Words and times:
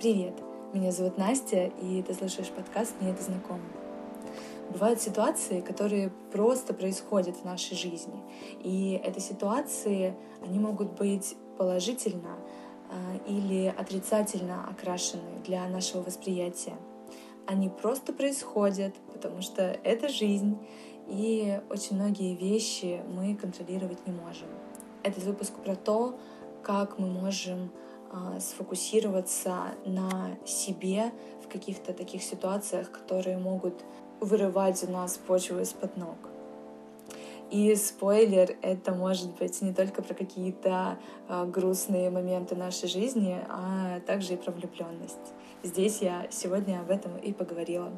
Привет, 0.00 0.32
меня 0.72 0.92
зовут 0.92 1.18
Настя, 1.18 1.66
и 1.82 2.02
ты 2.02 2.14
слушаешь 2.14 2.48
подкаст 2.48 2.94
«Мне 3.02 3.10
это 3.10 3.22
знакомо». 3.22 3.60
Бывают 4.70 4.98
ситуации, 4.98 5.60
которые 5.60 6.08
просто 6.32 6.72
происходят 6.72 7.36
в 7.36 7.44
нашей 7.44 7.76
жизни. 7.76 8.18
И 8.62 8.98
эти 9.04 9.18
ситуации, 9.18 10.14
они 10.42 10.58
могут 10.58 10.92
быть 10.92 11.36
положительно 11.58 12.38
а, 12.88 13.28
или 13.28 13.66
отрицательно 13.66 14.66
окрашены 14.70 15.42
для 15.44 15.68
нашего 15.68 16.00
восприятия. 16.00 16.78
Они 17.46 17.68
просто 17.68 18.14
происходят, 18.14 18.94
потому 19.12 19.42
что 19.42 19.78
это 19.84 20.08
жизнь, 20.08 20.56
и 21.08 21.60
очень 21.68 21.96
многие 21.96 22.36
вещи 22.36 23.02
мы 23.06 23.34
контролировать 23.34 24.06
не 24.06 24.14
можем. 24.14 24.48
Этот 25.02 25.24
выпуск 25.24 25.52
про 25.62 25.76
то, 25.76 26.18
как 26.62 26.98
мы 26.98 27.06
можем 27.06 27.70
сфокусироваться 28.40 29.74
на 29.84 30.36
себе 30.44 31.12
в 31.44 31.48
каких-то 31.48 31.92
таких 31.92 32.22
ситуациях, 32.22 32.90
которые 32.90 33.38
могут 33.38 33.84
вырывать 34.20 34.82
у 34.84 34.90
нас 34.90 35.16
почву 35.16 35.60
из-под 35.60 35.96
ног. 35.96 36.16
И 37.50 37.74
спойлер, 37.74 38.56
это 38.62 38.92
может 38.92 39.36
быть 39.36 39.60
не 39.60 39.74
только 39.74 40.02
про 40.02 40.14
какие-то 40.14 40.98
э, 41.28 41.46
грустные 41.46 42.08
моменты 42.08 42.54
нашей 42.54 42.88
жизни, 42.88 43.38
а 43.48 43.98
также 44.06 44.34
и 44.34 44.36
про 44.36 44.52
влюбленность. 44.52 45.34
Здесь 45.64 46.00
я 46.00 46.28
сегодня 46.30 46.80
об 46.80 46.90
этом 46.90 47.16
и 47.16 47.32
поговорила. 47.32 47.90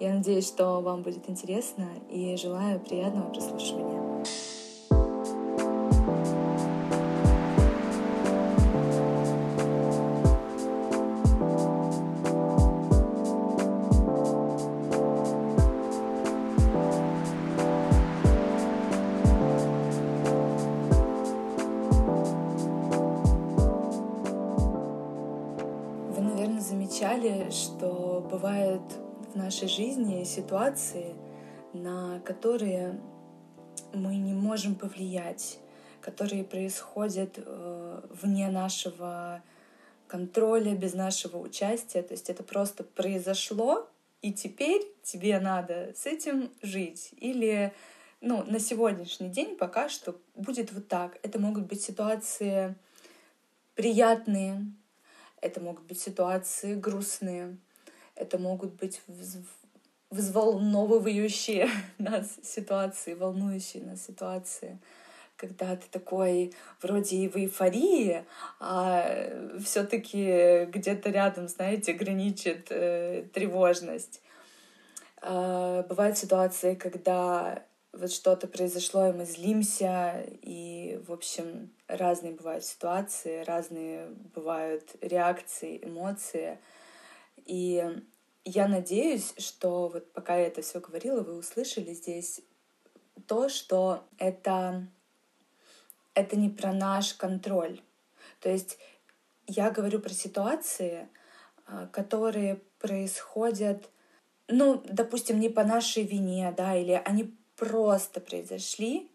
Я 0.00 0.14
надеюсь, 0.14 0.48
что 0.48 0.80
вам 0.80 1.02
будет 1.02 1.30
интересно 1.30 1.88
и 2.10 2.36
желаю 2.36 2.80
приятного 2.80 3.30
прослушивания. 3.30 3.95
Нашей 29.46 29.68
жизни 29.68 30.24
ситуации, 30.24 31.14
на 31.72 32.18
которые 32.24 33.00
мы 33.94 34.16
не 34.16 34.34
можем 34.34 34.74
повлиять, 34.74 35.60
которые 36.00 36.42
происходят 36.42 37.34
э, 37.36 38.00
вне 38.10 38.50
нашего 38.50 39.44
контроля, 40.08 40.74
без 40.74 40.94
нашего 40.94 41.36
участия. 41.36 42.02
То 42.02 42.14
есть 42.14 42.28
это 42.28 42.42
просто 42.42 42.82
произошло, 42.82 43.88
и 44.20 44.32
теперь 44.32 44.82
тебе 45.04 45.38
надо 45.38 45.92
с 45.94 46.06
этим 46.06 46.50
жить. 46.60 47.14
Или 47.16 47.72
ну, 48.20 48.42
на 48.42 48.58
сегодняшний 48.58 49.28
день 49.28 49.56
пока 49.56 49.88
что 49.88 50.20
будет 50.34 50.72
вот 50.72 50.88
так. 50.88 51.20
Это 51.22 51.38
могут 51.38 51.66
быть 51.66 51.82
ситуации 51.82 52.74
приятные, 53.76 54.66
это 55.40 55.60
могут 55.60 55.84
быть 55.84 56.00
ситуации 56.00 56.74
грустные, 56.74 57.58
это 58.16 58.38
могут 58.38 58.74
быть 58.74 59.00
взволновывающие 60.10 61.68
нас 61.98 62.36
ситуации, 62.42 63.14
волнующие 63.14 63.84
нас 63.84 64.04
ситуации, 64.04 64.78
когда 65.36 65.76
ты 65.76 65.86
такой 65.90 66.54
вроде 66.80 67.16
и 67.16 67.28
в 67.28 67.36
эйфории, 67.36 68.24
а 68.58 69.06
все-таки 69.62 70.64
где-то 70.66 71.10
рядом, 71.10 71.48
знаете, 71.48 71.92
граничит 71.92 72.68
э, 72.70 73.24
тревожность. 73.32 74.22
Э, 75.20 75.84
бывают 75.88 76.16
ситуации, 76.16 76.74
когда 76.74 77.62
вот 77.92 78.12
что-то 78.12 78.46
произошло, 78.46 79.08
и 79.08 79.12
мы 79.12 79.24
злимся, 79.24 80.24
и, 80.42 81.00
в 81.06 81.12
общем, 81.12 81.70
разные 81.88 82.32
бывают 82.32 82.64
ситуации, 82.64 83.44
разные 83.44 84.08
бывают 84.34 84.96
реакции, 85.00 85.80
эмоции. 85.82 86.58
И 87.46 88.02
я 88.44 88.68
надеюсь, 88.68 89.34
что 89.38 89.88
вот 89.88 90.12
пока 90.12 90.36
я 90.36 90.48
это 90.48 90.62
все 90.62 90.80
говорила, 90.80 91.22
вы 91.22 91.36
услышали 91.36 91.94
здесь 91.94 92.40
то, 93.26 93.48
что 93.48 94.04
это, 94.18 94.86
это 96.14 96.36
не 96.36 96.48
про 96.48 96.72
наш 96.72 97.14
контроль. 97.14 97.80
То 98.40 98.50
есть 98.50 98.78
я 99.46 99.70
говорю 99.70 100.00
про 100.00 100.10
ситуации, 100.10 101.08
а, 101.66 101.86
которые 101.86 102.60
происходят, 102.78 103.88
ну, 104.48 104.82
допустим, 104.84 105.40
не 105.40 105.48
по 105.48 105.64
нашей 105.64 106.04
вине, 106.04 106.52
да, 106.56 106.76
или 106.76 107.00
они 107.04 107.34
просто 107.56 108.20
произошли, 108.20 109.10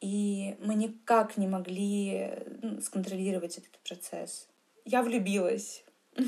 и 0.00 0.56
мы 0.60 0.74
никак 0.74 1.36
не 1.36 1.46
могли 1.46 2.38
ну, 2.62 2.80
сконтролировать 2.80 3.58
этот 3.58 3.78
процесс. 3.80 4.48
Я 4.84 5.02
влюбилась. 5.02 5.84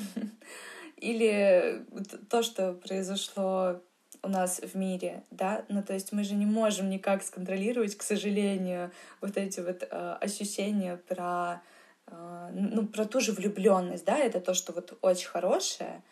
Или 1.02 1.84
то, 2.30 2.44
что 2.44 2.74
произошло 2.74 3.80
у 4.22 4.28
нас 4.28 4.60
в 4.60 4.76
мире, 4.76 5.24
да, 5.32 5.64
ну 5.68 5.82
то 5.82 5.94
есть 5.94 6.12
мы 6.12 6.22
же 6.22 6.36
не 6.36 6.46
можем 6.46 6.88
никак 6.88 7.24
сконтролировать, 7.24 7.96
к 7.96 8.02
сожалению, 8.02 8.92
вот 9.20 9.36
эти 9.36 9.58
вот 9.58 9.82
э, 9.82 10.16
ощущения 10.20 10.96
про, 10.96 11.60
э, 12.06 12.50
ну 12.52 12.86
про 12.86 13.04
ту 13.04 13.18
же 13.18 13.32
влюбленность, 13.32 14.04
да, 14.04 14.16
это 14.16 14.40
то, 14.40 14.54
что 14.54 14.72
вот 14.72 14.96
очень 15.02 15.26
хорошее, 15.26 16.04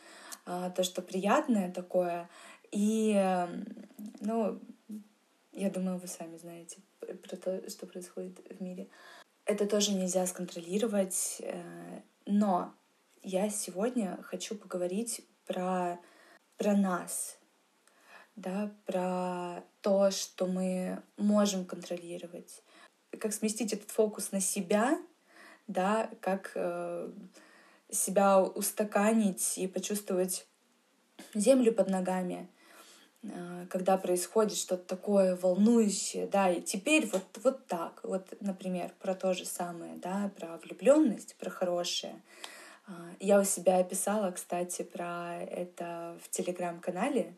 э, 0.47 0.73
то, 0.75 0.83
что 0.83 1.03
приятное 1.03 1.71
такое, 1.71 2.29
и, 2.73 3.15
э, 3.15 3.47
ну, 4.21 4.61
я 5.53 5.71
думаю, 5.71 5.99
вы 5.99 6.09
сами 6.09 6.37
знаете 6.37 6.79
про 7.01 7.37
то, 7.37 7.71
что 7.71 7.87
происходит 7.87 8.41
в 8.51 8.61
мире. 8.61 8.89
Это 9.45 9.67
тоже 9.67 9.93
нельзя 9.93 10.27
сконтролировать, 10.27 11.37
э, 11.43 12.01
но 12.27 12.75
я 13.23 13.51
сегодня 13.51 14.19
хочу 14.23 14.55
поговорить 14.55 15.23
про, 15.47 15.99
про 16.57 16.77
нас, 16.77 17.39
да, 18.37 18.73
про 18.87 19.63
то, 19.81 20.11
что 20.11 20.47
мы 20.47 21.03
можем 21.17 21.65
контролировать, 21.65 22.63
как 23.19 23.33
сместить 23.33 23.73
этот 23.73 23.91
фокус 23.91 24.33
на 24.33 24.41
себя, 24.41 24.99
да, 25.67 26.11
как 26.21 26.53
э, 26.55 27.11
себя 27.91 28.41
устаканить 28.41 29.59
и 29.59 29.67
почувствовать 29.67 30.47
землю 31.35 31.73
под 31.73 31.89
ногами— 31.89 32.49
Э, 33.23 33.67
когда 33.69 33.97
происходит 33.99 34.57
что-то 34.57 34.85
такое 34.85 35.37
волнующее, 35.37 36.27
да, 36.27 36.51
и 36.51 36.63
теперь 36.63 37.07
вот, 37.07 37.25
вот 37.43 37.67
так, 37.67 38.01
вот, 38.03 38.27
например, 38.41 38.93
про 39.01 39.15
то 39.15 39.35
же 39.35 39.45
самое, 39.45 39.97
да, 39.97 40.31
про 40.39 40.57
влюбленность, 40.59 41.37
про 41.37 41.51
хорошее. 41.51 42.15
Э, 42.87 42.93
я 43.21 43.41
у 43.41 43.45
себя 43.45 43.79
описала, 43.79 44.31
кстати, 44.31 44.83
про 44.83 45.43
это 45.43 46.19
в 46.23 46.31
телеграм-канале. 46.31 47.35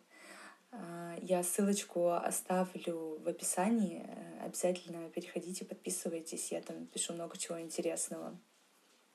Э, 0.73 1.17
я 1.23 1.43
ссылочку 1.43 2.13
оставлю 2.13 3.19
в 3.21 3.29
описании. 3.29 4.07
Обязательно 4.41 5.09
переходите, 5.11 5.65
подписывайтесь. 5.65 6.53
Я 6.53 6.61
там 6.63 6.87
пишу 6.87 7.13
много 7.15 7.37
чего 7.39 7.61
интересного. 7.61 8.37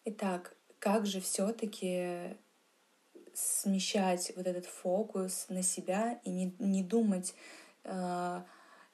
Итак, 0.06 0.56
как 0.80 1.06
же 1.06 1.20
все-таки 1.20 2.38
смещать 3.34 4.32
вот 4.36 4.48
этот 4.48 4.66
фокус 4.66 5.46
на 5.50 5.62
себя 5.62 6.20
и 6.24 6.30
не, 6.30 6.56
не 6.60 6.84
думать 6.84 7.36
э, 7.84 8.42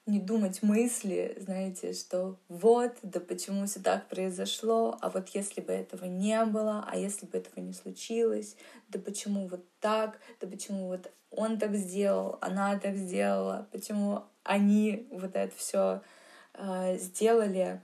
не 0.06 0.18
думать 0.18 0.62
мысли, 0.62 1.34
знаете, 1.40 1.94
что 1.94 2.38
вот, 2.48 2.92
да 3.02 3.20
почему 3.20 3.66
все 3.66 3.80
так 3.80 4.06
произошло, 4.08 4.98
а 5.00 5.08
вот 5.08 5.30
если 5.30 5.62
бы 5.62 5.72
этого 5.72 6.04
не 6.04 6.44
было, 6.44 6.84
а 6.86 6.96
если 6.96 7.24
бы 7.24 7.38
этого 7.38 7.60
не 7.60 7.72
случилось, 7.72 8.56
да 8.88 8.98
почему 8.98 9.48
вот 9.48 9.64
так, 9.80 10.20
да 10.40 10.46
почему 10.46 10.88
вот 10.88 11.10
он 11.30 11.58
так 11.58 11.74
сделал, 11.74 12.38
она 12.42 12.78
так 12.78 12.96
сделала, 12.96 13.66
почему 13.72 14.24
они 14.42 15.08
вот 15.10 15.34
это 15.34 15.54
все 15.56 16.02
э, 16.52 16.98
сделали. 16.98 17.80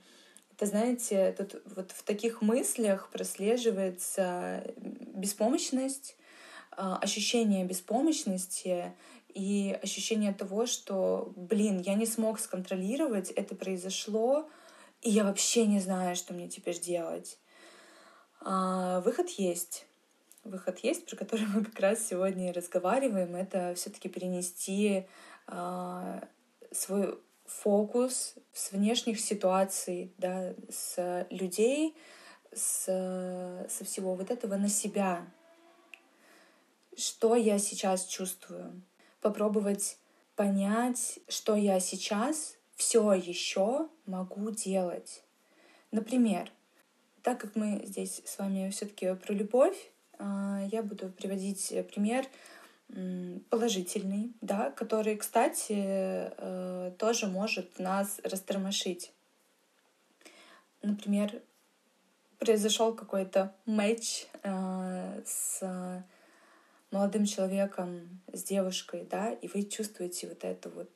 Это, 0.53 0.67
знаете, 0.67 1.33
тут 1.33 1.63
вот 1.75 1.91
в 1.93 2.03
таких 2.03 2.43
мыслях 2.43 3.09
прослеживается 3.11 4.63
беспомощность, 4.77 6.17
а, 6.73 6.99
ощущение 6.99 7.65
беспомощности 7.65 8.93
и 9.35 9.79
ощущение 9.83 10.33
того, 10.33 10.67
что, 10.67 11.33
блин, 11.37 11.81
я 11.81 11.95
не 11.95 12.07
смог 12.07 12.41
сконтролировать, 12.41 13.31
это 13.31 13.55
произошло, 13.55 14.49
и 15.03 15.11
я 15.11 15.25
вообще 15.25 15.67
не 15.67 15.81
знаю, 15.81 16.17
что 16.17 16.35
мне 16.35 16.49
теперь 16.49 16.79
делать. 16.79 17.39
А, 18.41 19.01
выход 19.01 19.29
есть. 19.31 19.87
Выход 20.45 20.79
есть, 20.81 21.07
про 21.07 21.17
который 21.17 21.47
мы 21.55 21.65
как 21.65 21.79
раз 21.81 22.07
сегодня 22.07 22.49
и 22.49 22.53
разговариваем. 22.53 23.37
Это 23.37 23.75
все-таки 23.75 24.09
перенести 24.09 25.07
а, 25.47 26.23
свой 26.73 27.19
фокус 27.47 28.35
с 28.53 28.73
внешних 28.73 29.21
ситуаций, 29.21 30.13
да, 30.19 30.55
с 30.71 31.27
людей, 31.31 31.97
с, 32.55 32.85
со 33.69 33.85
всего 33.85 34.15
вот 34.15 34.31
этого 34.31 34.57
на 34.57 34.69
себя, 34.69 35.27
что 36.97 37.35
я 37.35 37.59
сейчас 37.59 38.07
чувствую, 38.07 38.83
попробовать 39.21 39.99
понять, 40.37 41.19
что 41.29 41.57
я 41.57 41.81
сейчас 41.81 42.57
все 42.77 43.13
еще 43.13 43.89
могу 44.07 44.51
делать. 44.51 45.23
Например, 45.91 46.51
так 47.23 47.41
как 47.41 47.57
мы 47.57 47.83
здесь 47.85 48.23
с 48.25 48.39
вами 48.39 48.71
все-таки 48.71 49.15
про 49.15 49.33
любовь, 49.35 49.77
а, 50.19 50.63
я 50.71 50.83
буду 50.83 51.09
приводить 51.11 51.73
пример 51.93 52.27
положительный, 53.51 54.33
да, 54.41 54.71
который, 54.71 55.17
кстати, 55.17 55.75
э, 55.77 56.93
тоже 56.99 57.27
может 57.29 57.79
нас 57.79 58.21
растормошить. 58.25 59.13
Например, 60.83 61.41
произошел 62.39 62.93
какой-то 62.95 63.55
матч 63.67 64.27
э, 64.43 65.23
с 65.25 65.63
молодым 66.91 67.25
человеком, 67.25 68.21
с 68.33 68.43
девушкой, 68.43 69.07
да, 69.11 69.33
и 69.33 69.49
вы 69.49 69.63
чувствуете 69.65 70.29
вот 70.29 70.45
эту 70.45 70.71
вот 70.71 70.91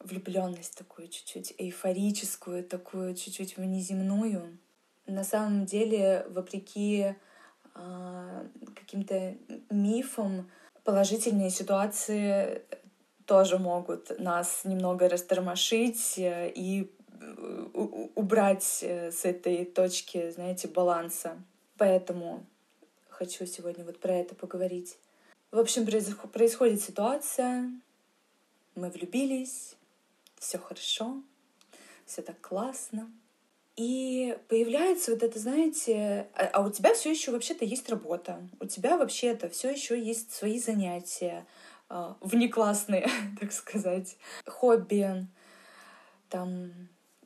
влюбленность 0.00 0.76
такую 0.76 1.08
чуть-чуть 1.08 1.54
эйфорическую, 1.58 2.64
такую 2.64 3.14
чуть-чуть 3.14 3.56
внеземную. 3.56 4.58
На 5.06 5.24
самом 5.24 5.66
деле, 5.66 6.26
вопреки 6.28 7.14
э, 7.74 8.46
каким-то 8.74 9.36
мифам, 9.70 10.50
положительные 10.84 11.50
ситуации 11.50 12.62
тоже 13.26 13.58
могут 13.58 14.18
нас 14.18 14.62
немного 14.64 15.08
растормошить 15.08 16.18
э, 16.18 16.50
и 16.54 16.90
убрать 18.14 18.80
э, 18.82 19.10
с 19.10 19.24
этой 19.24 19.64
точки, 19.64 20.30
знаете, 20.30 20.68
баланса. 20.68 21.36
Поэтому 21.76 22.46
хочу 23.18 23.46
сегодня 23.46 23.84
вот 23.84 23.98
про 23.98 24.14
это 24.14 24.36
поговорить. 24.36 24.96
В 25.50 25.58
общем, 25.58 25.84
происходит 26.32 26.80
ситуация, 26.80 27.68
мы 28.76 28.90
влюбились, 28.90 29.74
все 30.38 30.56
хорошо, 30.58 31.20
все 32.06 32.22
так 32.22 32.40
классно. 32.40 33.10
И 33.74 34.38
появляется 34.48 35.10
вот 35.10 35.24
это, 35.24 35.36
знаете, 35.40 36.28
а, 36.34 36.46
а 36.52 36.64
у 36.64 36.70
тебя 36.70 36.94
все 36.94 37.10
еще 37.10 37.32
вообще-то 37.32 37.64
есть 37.64 37.88
работа, 37.88 38.48
у 38.60 38.66
тебя 38.66 38.96
вообще-то 38.96 39.48
все 39.48 39.70
еще 39.70 40.00
есть 40.00 40.32
свои 40.32 40.60
занятия, 40.60 41.44
э, 41.90 42.14
внеклассные, 42.20 43.08
так 43.40 43.50
сказать, 43.52 44.16
хобби, 44.46 45.26
там 46.28 46.70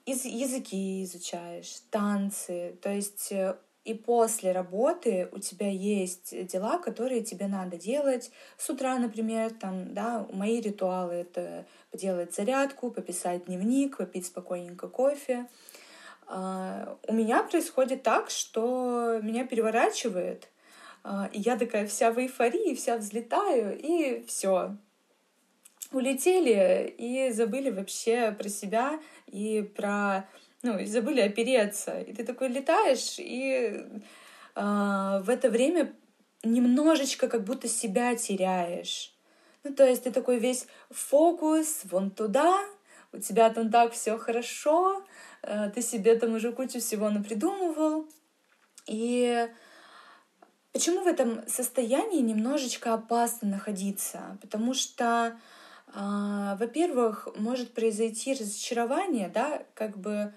языки 0.07 1.05
изучаешь, 1.05 1.83
танцы, 1.91 2.79
то 2.81 2.91
есть 2.91 3.31
э, 3.31 3.57
и 3.85 3.95
после 3.95 4.53
работы 4.53 5.29
у 5.33 5.39
тебя 5.39 5.69
есть 5.69 6.47
дела, 6.47 6.79
которые 6.79 7.23
тебе 7.23 7.49
надо 7.49 7.77
делать. 7.77 8.31
С 8.57 8.71
утра, 8.71 8.97
например, 8.99 9.51
там, 9.51 9.93
да, 9.93 10.27
мои 10.33 10.61
ритуалы— 10.61 11.13
это 11.15 11.67
поделать 11.91 12.35
зарядку, 12.35 12.91
пописать 12.91 13.47
дневник, 13.47 13.97
попить 13.97 14.27
спокойненько 14.27 14.89
кофе. 14.89 15.49
А, 16.29 16.97
у 17.09 17.13
меня 17.13 17.43
происходит 17.43 18.03
так, 18.05 18.31
что 18.31 19.19
меня 19.21 19.47
переворачивает, 19.47 20.49
а, 21.03 21.29
и 21.33 21.41
я 21.41 21.59
такая 21.59 21.87
вся 21.87 22.13
в 22.13 22.19
эйфории, 22.19 22.75
вся 22.75 22.97
взлетаю, 22.97 23.77
и 23.79 24.25
все. 24.27 24.77
Улетели 25.91 26.95
и 26.97 27.31
забыли 27.33 27.71
вообще 27.71 28.33
про 28.33 28.49
себя 28.49 29.01
и 29.27 29.61
про 29.61 30.27
ну, 30.63 30.79
и 30.79 30.87
забыли 30.87 31.21
опереться. 31.21 32.01
И 32.01 32.13
ты 32.13 32.25
такой 32.25 32.49
летаешь, 32.49 33.17
и 33.19 33.85
э, 34.55 35.21
в 35.25 35.29
это 35.29 35.51
время 35.51 35.93
немножечко 36.43 37.29
как 37.29 37.45
будто 37.45 37.69
себя 37.69 38.15
теряешь. 38.15 39.15
Ну, 39.65 39.75
то 39.75 39.87
есть 39.87 40.05
ты 40.05 40.11
такой 40.11 40.39
весь 40.39 40.67
фокус 40.91 41.83
вон 41.85 42.11
туда, 42.11 42.65
у 43.13 43.19
тебя 43.19 43.51
там 43.51 43.71
так 43.71 43.93
все 43.93 44.19
хорошо, 44.19 45.05
э, 45.43 45.71
ты 45.75 45.83
себе 45.83 46.17
там 46.17 46.35
уже 46.35 46.53
кучу 46.53 46.81
всего 46.81 47.11
напридумывал. 47.11 48.07
И 48.87 49.49
почему 50.73 51.03
в 51.03 51.07
этом 51.07 51.47
состоянии 51.49 52.21
немножечко 52.21 52.95
опасно 52.95 53.49
находиться? 53.49 54.39
Потому 54.41 54.75
что, 54.75 55.37
э, 55.95 56.57
во-первых, 56.59 57.29
может 57.37 57.75
произойти 57.75 58.35
разочарование, 58.35 59.29
да, 59.29 59.63
как 59.75 59.97
бы 59.97 60.33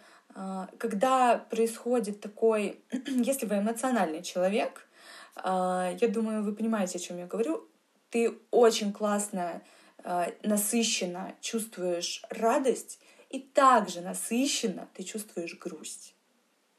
когда 0.77 1.37
происходит 1.37 2.19
такой, 2.19 2.79
если 3.07 3.45
вы 3.45 3.59
эмоциональный 3.59 4.21
человек, 4.21 4.85
а, 5.35 5.93
я 5.99 6.07
думаю, 6.07 6.43
вы 6.43 6.53
понимаете, 6.53 6.97
о 6.97 7.01
чем 7.01 7.17
я 7.17 7.25
говорю, 7.25 7.67
ты 8.09 8.37
очень 8.51 8.93
классно, 8.93 9.61
а, 10.03 10.31
насыщенно 10.43 11.35
чувствуешь 11.41 12.21
радость, 12.29 12.99
и 13.29 13.39
также 13.39 14.01
насыщенно 14.01 14.87
ты 14.93 15.03
чувствуешь 15.03 15.57
грусть. 15.57 16.15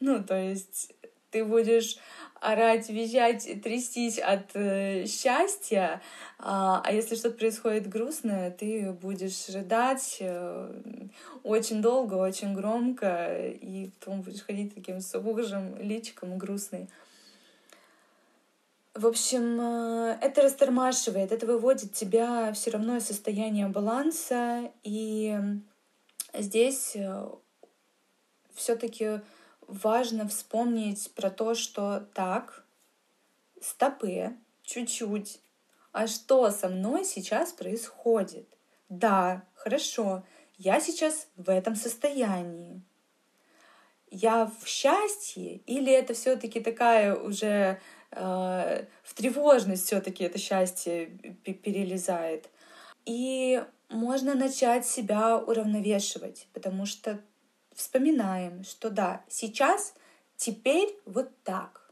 Ну, 0.00 0.22
то 0.22 0.38
есть 0.38 0.92
ты 1.36 1.44
будешь 1.44 1.98
орать, 2.40 2.88
визжать, 2.88 3.62
трястись 3.62 4.18
от 4.18 4.54
э, 4.54 5.04
счастья, 5.06 6.00
а, 6.38 6.80
а 6.82 6.92
если 6.92 7.14
что-то 7.14 7.36
происходит 7.36 7.90
грустное, 7.90 8.50
ты 8.50 8.92
будешь 8.92 9.50
рыдать 9.50 10.16
э, 10.20 10.70
очень 11.42 11.82
долго, 11.82 12.14
очень 12.14 12.54
громко, 12.54 13.36
и 13.48 13.90
потом 13.98 14.22
будешь 14.22 14.44
ходить 14.46 14.74
таким 14.74 15.00
с 15.00 15.18
ужасом, 15.18 15.78
личиком 15.78 16.38
грустный. 16.38 16.88
В 18.94 19.06
общем, 19.06 19.60
э, 19.60 20.18
это 20.22 20.40
растормашивает, 20.40 21.32
это 21.32 21.44
выводит 21.44 21.92
тебя 21.92 22.50
все 22.54 22.70
равно 22.70 22.96
из 22.96 23.06
состояния 23.06 23.68
баланса, 23.68 24.70
и 24.84 25.38
здесь 26.32 26.92
э, 26.94 27.28
все-таки 28.54 29.20
важно 29.66 30.28
вспомнить 30.28 31.10
про 31.14 31.30
то, 31.30 31.54
что 31.54 32.06
так, 32.14 32.64
стопы, 33.60 34.36
чуть-чуть, 34.62 35.40
а 35.92 36.06
что 36.06 36.50
со 36.50 36.68
мной 36.68 37.04
сейчас 37.04 37.52
происходит? 37.52 38.46
Да, 38.88 39.44
хорошо, 39.54 40.24
я 40.58 40.80
сейчас 40.80 41.28
в 41.36 41.50
этом 41.50 41.74
состоянии. 41.74 42.82
Я 44.10 44.50
в 44.60 44.68
счастье 44.68 45.56
или 45.66 45.92
это 45.92 46.14
все-таки 46.14 46.60
такая 46.60 47.14
уже 47.16 47.80
э, 48.12 48.84
в 49.02 49.14
тревожность 49.14 49.86
все-таки 49.86 50.24
это 50.24 50.38
счастье 50.38 51.06
перелезает? 51.44 52.48
И 53.04 53.62
можно 53.88 54.34
начать 54.34 54.86
себя 54.86 55.38
уравновешивать, 55.38 56.48
потому 56.52 56.86
что 56.86 57.20
вспоминаем, 57.76 58.64
что 58.64 58.90
да, 58.90 59.22
сейчас, 59.28 59.94
теперь 60.36 60.98
вот 61.04 61.30
так. 61.44 61.88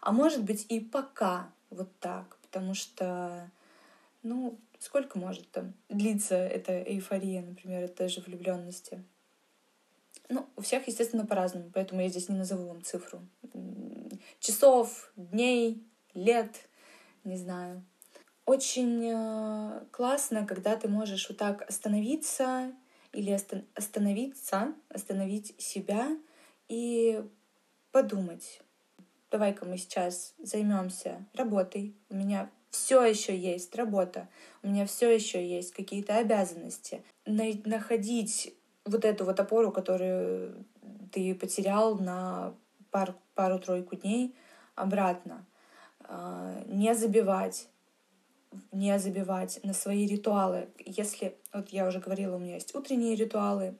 А 0.00 0.12
может 0.12 0.44
быть 0.44 0.66
и 0.68 0.78
пока 0.78 1.50
вот 1.70 1.88
так, 1.98 2.36
потому 2.42 2.74
что, 2.74 3.50
ну, 4.22 4.58
сколько 4.78 5.18
может 5.18 5.50
там 5.50 5.74
длиться 5.88 6.36
эта 6.36 6.80
эйфория, 6.82 7.42
например, 7.42 7.84
от 7.84 7.96
той 7.96 8.08
же 8.08 8.20
влюбленности. 8.20 9.02
Ну, 10.28 10.46
у 10.56 10.60
всех, 10.60 10.86
естественно, 10.86 11.26
по-разному, 11.26 11.70
поэтому 11.72 12.02
я 12.02 12.08
здесь 12.08 12.28
не 12.28 12.36
назову 12.36 12.68
вам 12.68 12.82
цифру. 12.82 13.26
Часов, 14.40 15.10
дней, 15.16 15.82
лет, 16.14 16.68
не 17.24 17.36
знаю. 17.36 17.82
Очень 18.44 19.10
э, 19.10 19.84
классно, 19.90 20.46
когда 20.46 20.76
ты 20.76 20.88
можешь 20.88 21.28
вот 21.28 21.38
так 21.38 21.68
остановиться 21.68 22.72
или 23.18 23.32
остановиться, 23.74 24.74
остановить 24.88 25.60
себя 25.60 26.16
и 26.68 27.20
подумать. 27.90 28.60
Давай-ка 29.32 29.64
мы 29.64 29.76
сейчас 29.76 30.34
займемся 30.38 31.26
работой. 31.34 31.96
У 32.10 32.14
меня 32.14 32.48
все 32.70 33.02
еще 33.04 33.36
есть 33.36 33.74
работа, 33.74 34.28
у 34.62 34.68
меня 34.68 34.86
все 34.86 35.10
еще 35.10 35.44
есть 35.44 35.72
какие-то 35.72 36.18
обязанности. 36.18 37.02
Находить 37.26 38.54
вот 38.84 39.04
эту 39.04 39.24
вот 39.24 39.40
опору, 39.40 39.72
которую 39.72 40.64
ты 41.10 41.34
потерял 41.34 41.98
на 41.98 42.54
пар, 42.92 43.16
пару-тройку 43.34 43.96
дней 43.96 44.36
обратно. 44.76 45.44
А, 46.00 46.62
не 46.66 46.94
забивать, 46.94 47.68
не 48.72 48.98
забивать 48.98 49.60
на 49.62 49.72
свои 49.72 50.06
ритуалы. 50.06 50.68
Если, 50.78 51.36
вот 51.52 51.70
я 51.70 51.86
уже 51.86 52.00
говорила, 52.00 52.36
у 52.36 52.38
меня 52.38 52.54
есть 52.54 52.74
утренние 52.74 53.14
ритуалы, 53.14 53.76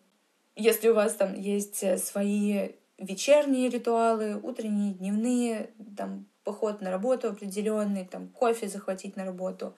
если 0.56 0.88
у 0.88 0.94
вас 0.94 1.14
там 1.14 1.34
есть 1.34 1.82
э, 1.84 1.98
свои 1.98 2.70
вечерние 2.98 3.68
ритуалы, 3.68 4.40
утренние, 4.42 4.92
дневные, 4.92 5.70
там 5.96 6.26
поход 6.42 6.80
на 6.80 6.90
работу 6.90 7.28
определенный, 7.28 8.04
там 8.04 8.28
кофе 8.28 8.68
захватить 8.68 9.16
на 9.16 9.24
работу, 9.24 9.76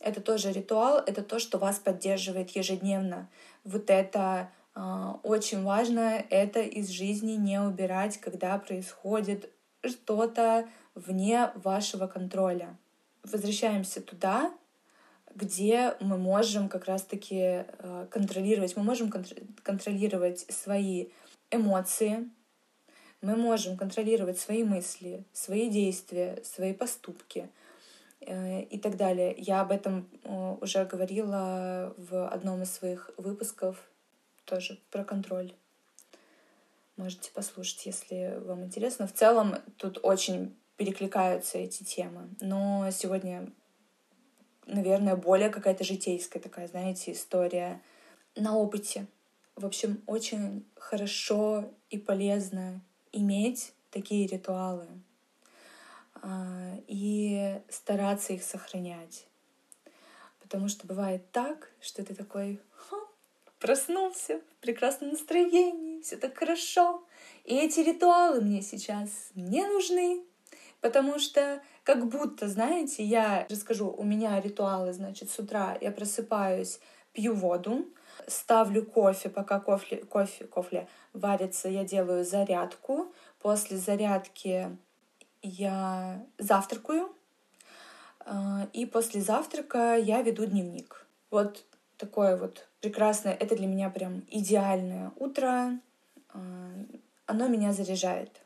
это 0.00 0.20
тоже 0.20 0.52
ритуал, 0.52 0.98
это 0.98 1.22
то, 1.22 1.38
что 1.38 1.58
вас 1.58 1.78
поддерживает 1.78 2.50
ежедневно. 2.50 3.30
Вот 3.64 3.88
это 3.88 4.50
э, 4.74 4.80
очень 5.22 5.62
важно, 5.62 6.22
это 6.28 6.60
из 6.60 6.90
жизни 6.90 7.32
не 7.32 7.60
убирать, 7.60 8.18
когда 8.18 8.58
происходит 8.58 9.50
что-то 9.82 10.68
вне 10.94 11.52
вашего 11.54 12.06
контроля. 12.06 12.76
Возвращаемся 13.22 14.00
туда, 14.00 14.52
где 15.34 15.96
мы 16.00 16.18
можем 16.18 16.68
как 16.68 16.84
раз-таки 16.84 17.64
э, 17.66 18.06
контролировать, 18.10 18.76
мы 18.76 18.82
можем 18.82 19.10
контролировать 19.62 20.40
свои 20.50 21.06
эмоции, 21.50 22.28
мы 23.20 23.36
можем 23.36 23.76
контролировать 23.76 24.38
свои 24.38 24.64
мысли, 24.64 25.24
свои 25.32 25.70
действия, 25.70 26.42
свои 26.44 26.74
поступки 26.74 27.48
э, 28.20 28.62
и 28.62 28.78
так 28.78 28.96
далее. 28.96 29.34
Я 29.38 29.60
об 29.60 29.70
этом 29.70 30.08
э, 30.24 30.56
уже 30.60 30.84
говорила 30.84 31.94
в 31.96 32.28
одном 32.28 32.62
из 32.62 32.72
своих 32.72 33.10
выпусков, 33.16 33.88
тоже 34.44 34.78
про 34.90 35.04
контроль. 35.04 35.54
Можете 36.96 37.30
послушать, 37.30 37.86
если 37.86 38.38
вам 38.44 38.64
интересно. 38.64 39.06
В 39.06 39.12
целом 39.12 39.56
тут 39.78 39.98
очень 40.02 40.54
перекликаются 40.76 41.58
эти 41.58 41.82
темы. 41.82 42.28
Но 42.40 42.88
сегодня, 42.90 43.50
наверное, 44.66 45.16
более 45.16 45.50
какая-то 45.50 45.84
житейская 45.84 46.42
такая, 46.42 46.68
знаете, 46.68 47.12
история 47.12 47.80
на 48.36 48.56
опыте. 48.56 49.06
В 49.56 49.66
общем, 49.66 50.02
очень 50.06 50.64
хорошо 50.76 51.70
и 51.90 51.98
полезно 51.98 52.80
иметь 53.12 53.74
такие 53.90 54.26
ритуалы 54.26 54.86
а, 56.14 56.76
и 56.86 57.60
стараться 57.68 58.32
их 58.32 58.42
сохранять. 58.42 59.26
Потому 60.40 60.68
что 60.68 60.86
бывает 60.86 61.30
так, 61.32 61.70
что 61.80 62.04
ты 62.04 62.14
такой 62.14 62.60
проснулся 63.62 64.40
в 64.40 64.60
прекрасном 64.60 65.10
настроении, 65.10 66.02
все 66.02 66.16
так 66.16 66.36
хорошо. 66.36 67.04
И 67.44 67.54
эти 67.54 67.80
ритуалы 67.80 68.40
мне 68.40 68.60
сейчас 68.60 69.30
не 69.34 69.64
нужны, 69.64 70.24
потому 70.82 71.18
что 71.18 71.62
как 71.84 72.06
будто, 72.08 72.48
знаете, 72.48 73.02
я 73.02 73.46
расскажу, 73.48 73.88
у 73.88 74.04
меня 74.04 74.38
ритуалы, 74.40 74.92
значит, 74.92 75.30
с 75.30 75.38
утра 75.38 75.78
я 75.80 75.90
просыпаюсь, 75.90 76.80
пью 77.14 77.34
воду, 77.34 77.86
ставлю 78.26 78.84
кофе, 78.84 79.30
пока 79.30 79.60
кофе, 79.60 79.96
кофе, 79.96 80.44
кофе 80.44 80.88
варится, 81.14 81.68
я 81.68 81.84
делаю 81.84 82.24
зарядку. 82.24 83.12
После 83.40 83.78
зарядки 83.78 84.76
я 85.42 86.24
завтракаю. 86.38 87.14
А, 88.20 88.68
и 88.72 88.86
после 88.86 89.20
завтрака 89.20 89.96
я 89.96 90.22
веду 90.22 90.46
дневник. 90.46 91.06
Вот 91.30 91.64
такое 91.96 92.36
вот 92.36 92.68
прекрасное, 92.80 93.34
это 93.34 93.56
для 93.56 93.66
меня 93.66 93.90
прям 93.90 94.22
идеальное 94.28 95.12
утро. 95.16 95.78
А, 96.32 96.40
оно 97.26 97.48
меня 97.48 97.72
заряжает. 97.72 98.41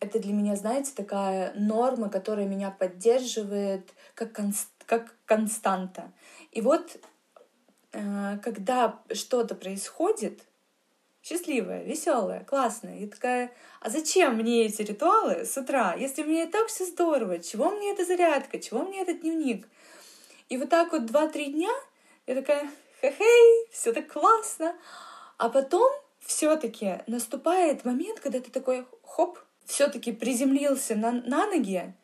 Это 0.00 0.18
для 0.18 0.32
меня, 0.32 0.56
знаете, 0.56 0.92
такая 0.96 1.52
норма, 1.54 2.08
которая 2.08 2.46
меня 2.46 2.70
поддерживает 2.70 3.92
как, 4.14 4.34
конст, 4.34 4.68
как 4.86 5.14
константа. 5.26 6.10
И 6.52 6.62
вот 6.62 6.98
Э, 7.92 8.38
когда 8.42 9.00
что-то 9.12 9.54
происходит, 9.54 10.40
счастливая, 11.22 11.82
веселая, 11.82 12.44
классная, 12.44 12.98
я 12.98 13.08
такая, 13.08 13.52
а 13.80 13.90
зачем 13.90 14.36
мне 14.36 14.66
эти 14.66 14.82
ритуалы 14.82 15.44
с 15.44 15.56
утра, 15.56 15.94
если 15.94 16.22
мне 16.22 16.44
и 16.44 16.46
так 16.46 16.68
все 16.68 16.86
здорово, 16.86 17.40
чего 17.40 17.70
мне 17.70 17.92
эта 17.92 18.04
зарядка, 18.04 18.58
чего 18.58 18.84
мне 18.84 19.02
этот 19.02 19.20
дневник? 19.20 19.68
И 20.48 20.56
вот 20.56 20.68
так 20.68 20.92
вот 20.92 21.06
два-три 21.06 21.52
дня 21.52 21.70
я 22.26 22.34
такая, 22.36 22.70
хе-хей, 23.00 23.68
все 23.72 23.92
так 23.92 24.10
классно. 24.12 24.76
А 25.36 25.48
потом 25.48 25.90
все-таки 26.20 27.00
наступает 27.06 27.84
момент, 27.84 28.20
когда 28.20 28.40
ты 28.40 28.50
такой, 28.50 28.86
хоп, 29.02 29.38
все-таки 29.66 30.12
приземлился 30.12 30.94
на, 30.94 31.12
на 31.12 31.46
ноги, 31.46 31.94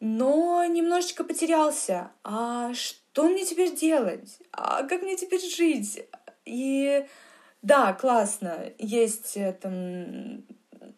но 0.00 0.64
немножечко 0.64 1.24
потерялся. 1.24 2.10
А 2.24 2.72
что 2.74 3.28
мне 3.28 3.44
теперь 3.44 3.74
делать? 3.74 4.38
А 4.52 4.84
как 4.84 5.02
мне 5.02 5.16
теперь 5.16 5.40
жить? 5.40 6.04
И 6.44 7.06
да, 7.62 7.92
классно, 7.92 8.72
есть 8.78 9.36
э, 9.36 9.52
там 9.52 10.44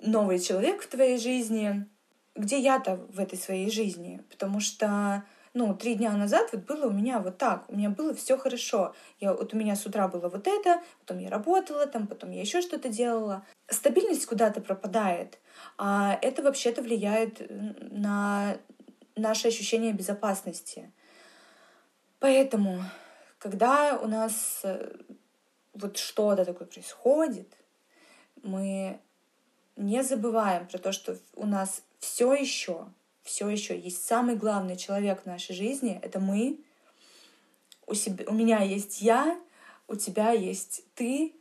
новый 0.01 0.39
человек 0.39 0.83
в 0.83 0.89
твоей 0.89 1.19
жизни. 1.19 1.87
Где 2.37 2.59
я-то 2.59 2.97
в 2.97 3.19
этой 3.19 3.39
своей 3.39 3.71
жизни? 3.71 4.21
Потому 4.31 4.61
что 4.61 5.25
ну, 5.53 5.75
три 5.75 5.97
дня 5.97 6.13
назад 6.13 6.51
вот 6.53 6.65
было 6.65 6.87
у 6.87 6.93
меня 6.93 7.19
вот 7.19 7.39
так, 7.39 7.65
у 7.69 7.77
меня 7.77 7.91
было 7.91 8.15
все 8.15 8.39
хорошо. 8.39 8.95
Я, 9.19 9.33
вот 9.35 9.53
у 9.53 9.57
меня 9.57 9.75
с 9.75 9.85
утра 9.85 10.07
было 10.07 10.29
вот 10.29 10.47
это, 10.47 10.81
потом 11.01 11.19
я 11.19 11.29
работала 11.29 11.87
там, 11.87 12.07
потом 12.07 12.31
я 12.31 12.41
еще 12.41 12.61
что-то 12.61 12.89
делала. 12.89 13.45
Стабильность 13.69 14.27
куда-то 14.27 14.61
пропадает, 14.61 15.39
а 15.77 16.19
это 16.23 16.43
вообще-то 16.43 16.83
влияет 16.83 17.41
на 17.51 18.59
наше 19.17 19.49
ощущение 19.49 19.93
безопасности. 19.93 20.93
Поэтому, 22.21 22.85
когда 23.39 23.99
у 23.99 24.07
нас 24.07 24.61
э, 24.63 24.95
вот 25.73 25.97
что-то 25.97 26.45
такое 26.45 26.69
происходит, 26.69 27.49
мы 28.43 29.01
не 29.77 30.03
забываем 30.03 30.67
про 30.69 30.79
то, 30.79 30.93
что 30.93 31.17
у 31.35 31.47
нас 31.47 31.83
все 31.99 32.35
еще, 32.35 32.87
все 33.23 33.49
еще 33.49 33.79
есть 33.79 34.05
самый 34.05 34.37
главный 34.37 34.77
человек 34.77 35.23
в 35.23 35.27
нашей 35.27 35.55
жизни, 35.55 35.99
это 36.03 36.21
мы. 36.21 36.61
У, 37.87 37.95
себя, 37.95 38.25
у 38.29 38.35
меня 38.35 38.63
есть 38.63 39.03
я, 39.03 39.39
у 39.89 39.97
тебя 39.97 40.33
есть 40.33 40.83
ты, 40.95 41.35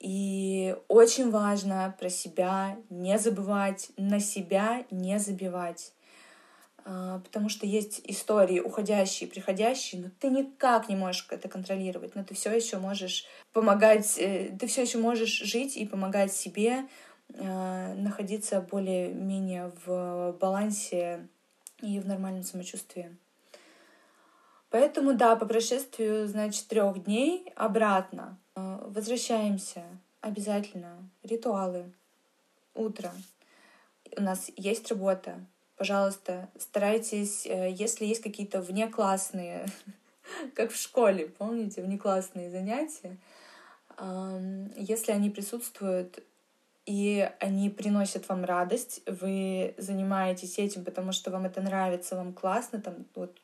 и 0.00 0.74
очень 0.88 1.30
важно 1.30 1.94
про 1.98 2.10
себя 2.10 2.76
не 2.90 3.18
забывать, 3.18 3.90
на 3.96 4.18
себя 4.18 4.84
не 4.90 5.18
забивать. 5.20 5.92
А, 6.84 7.20
потому 7.20 7.48
что 7.48 7.66
есть 7.66 8.00
истории 8.04 8.58
уходящие, 8.58 9.28
приходящие, 9.28 10.02
но 10.02 10.10
ты 10.18 10.28
никак 10.28 10.88
не 10.88 10.96
можешь 10.96 11.26
это 11.30 11.48
контролировать, 11.48 12.16
но 12.16 12.24
ты 12.24 12.34
все 12.34 12.50
еще 12.52 12.78
можешь 12.78 13.26
помогать, 13.52 14.18
э, 14.18 14.56
ты 14.58 14.66
все 14.66 14.82
еще 14.82 14.98
можешь 14.98 15.38
жить 15.38 15.76
и 15.76 15.86
помогать 15.86 16.32
себе 16.32 16.88
находиться 17.38 18.60
более-менее 18.60 19.72
в 19.84 20.36
балансе 20.38 21.28
и 21.80 21.98
в 21.98 22.06
нормальном 22.06 22.42
самочувствии. 22.42 23.16
Поэтому, 24.70 25.12
да, 25.14 25.36
по 25.36 25.44
прошествию, 25.44 26.26
значит, 26.26 26.66
трех 26.66 27.04
дней 27.04 27.52
обратно 27.56 28.38
а, 28.54 28.82
возвращаемся 28.88 29.82
обязательно. 30.22 31.10
Ритуалы. 31.22 31.92
Утро. 32.74 33.12
У 34.16 34.22
нас 34.22 34.50
есть 34.56 34.90
работа, 34.90 35.44
пожалуйста, 35.76 36.48
старайтесь, 36.58 37.44
э, 37.44 37.70
если 37.70 38.06
есть 38.06 38.22
какие-то 38.22 38.62
внеклассные, 38.62 39.66
как 40.54 40.70
в 40.70 40.80
школе, 40.80 41.28
помните, 41.28 41.82
внеклассные 41.82 42.50
занятия, 42.50 43.18
если 44.74 45.12
они 45.12 45.28
присутствуют 45.28 46.22
и 46.86 47.30
они 47.40 47.70
приносят 47.70 48.28
вам 48.28 48.44
радость, 48.44 49.02
вы 49.06 49.74
занимаетесь 49.78 50.58
этим, 50.58 50.84
потому 50.84 51.12
что 51.12 51.30
вам 51.30 51.44
это 51.44 51.60
нравится, 51.60 52.16
вам 52.16 52.32
классно, 52.32 52.80
там 52.80 53.06
вот 53.14 53.36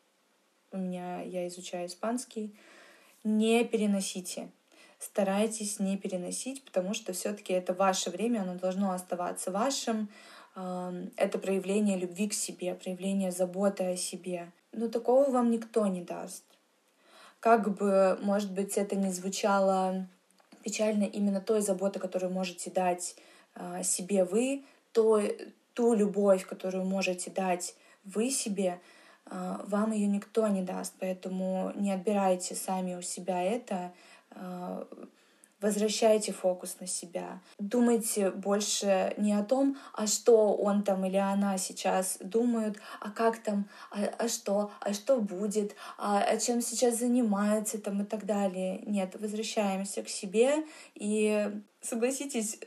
у 0.72 0.76
меня 0.76 1.22
я 1.22 1.46
изучаю 1.48 1.86
испанский, 1.86 2.54
не 3.24 3.64
переносите. 3.64 4.48
Старайтесь 4.98 5.78
не 5.78 5.96
переносить, 5.96 6.64
потому 6.64 6.92
что 6.92 7.12
все-таки 7.12 7.52
это 7.52 7.72
ваше 7.72 8.10
время, 8.10 8.40
оно 8.40 8.56
должно 8.56 8.90
оставаться 8.90 9.52
вашим 9.52 10.08
это 11.16 11.38
проявление 11.38 11.96
любви 11.96 12.28
к 12.28 12.32
себе, 12.32 12.74
проявление 12.74 13.30
заботы 13.30 13.84
о 13.84 13.96
себе. 13.96 14.50
Но 14.72 14.88
такого 14.88 15.30
вам 15.30 15.50
никто 15.50 15.86
не 15.86 16.02
даст. 16.02 16.44
Как 17.38 17.76
бы, 17.76 18.18
может 18.22 18.52
быть, 18.52 18.76
это 18.76 18.96
не 18.96 19.12
звучало 19.12 20.08
печально, 20.64 21.04
именно 21.04 21.40
той 21.40 21.60
заботы, 21.60 22.00
которую 22.00 22.32
можете 22.32 22.70
дать 22.70 23.14
себе 23.82 24.24
вы, 24.24 24.64
то, 24.92 25.20
ту 25.74 25.94
любовь, 25.94 26.46
которую 26.46 26.84
можете 26.84 27.30
дать 27.30 27.74
вы 28.04 28.30
себе, 28.30 28.80
а, 29.26 29.62
вам 29.66 29.92
ее 29.92 30.06
никто 30.06 30.48
не 30.48 30.62
даст. 30.62 30.94
Поэтому 30.98 31.72
не 31.76 31.92
отбирайте 31.92 32.54
сами 32.54 32.94
у 32.94 33.02
себя 33.02 33.42
это, 33.42 33.92
а, 34.30 34.86
возвращайте 35.60 36.32
фокус 36.32 36.76
на 36.80 36.86
себя. 36.86 37.40
Думайте 37.58 38.30
больше 38.30 39.14
не 39.16 39.34
о 39.34 39.44
том, 39.44 39.76
а 39.92 40.06
что 40.06 40.54
он 40.54 40.82
там 40.82 41.04
или 41.04 41.16
она 41.16 41.58
сейчас 41.58 42.18
думают, 42.20 42.78
а 43.00 43.10
как 43.10 43.38
там, 43.38 43.68
а, 43.90 44.04
а 44.18 44.28
что, 44.28 44.70
а 44.80 44.92
что 44.92 45.20
будет, 45.20 45.74
а, 45.96 46.22
а 46.22 46.36
чем 46.38 46.60
сейчас 46.62 46.98
занимается 46.98 47.78
там 47.78 48.02
и 48.02 48.04
так 48.04 48.24
далее. 48.24 48.80
Нет, 48.86 49.16
возвращаемся 49.20 50.02
к 50.02 50.08
себе 50.08 50.64
и 50.94 51.50
согласитесь, 51.80 52.58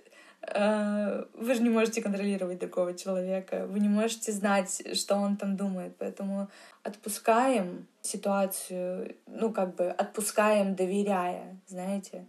вы 0.43 1.53
же 1.53 1.61
не 1.61 1.69
можете 1.69 2.01
контролировать 2.01 2.59
другого 2.59 2.93
человека, 2.95 3.67
вы 3.67 3.79
не 3.79 3.87
можете 3.87 4.31
знать, 4.31 4.81
что 4.97 5.15
он 5.15 5.37
там 5.37 5.55
думает, 5.55 5.95
поэтому 5.99 6.49
отпускаем 6.83 7.87
ситуацию, 8.01 9.15
ну 9.27 9.53
как 9.53 9.75
бы 9.75 9.89
отпускаем, 9.89 10.75
доверяя, 10.75 11.59
знаете 11.67 12.25